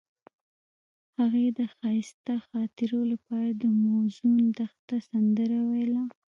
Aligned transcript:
هغې 1.17 1.45
د 1.57 1.59
ښایسته 1.75 2.33
خاطرو 2.47 3.01
لپاره 3.11 3.49
د 3.61 3.63
موزون 3.83 4.37
دښته 4.57 4.97
سندره 5.09 5.59
ویله. 5.71 6.03